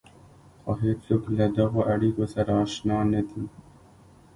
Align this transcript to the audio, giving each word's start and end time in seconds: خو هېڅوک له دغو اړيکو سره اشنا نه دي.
خو 0.61 0.71
هېڅوک 0.83 1.23
له 1.37 1.45
دغو 1.57 1.81
اړيکو 1.93 2.25
سره 2.33 2.51
اشنا 2.63 2.97
نه 3.11 3.21
دي. 3.29 3.43